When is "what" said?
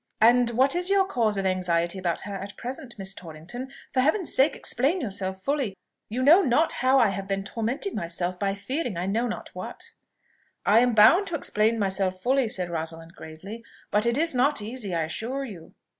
0.57-0.75, 9.53-9.91